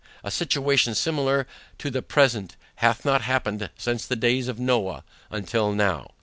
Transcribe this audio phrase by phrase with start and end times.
[0.23, 1.45] A situation, similar
[1.77, 6.09] to the present, hath not happened since the days of Noah until now.